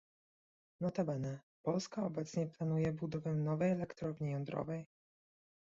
[0.81, 4.85] Notabene, Polska obecnie planuje budowę nowej elektrowni jądrowej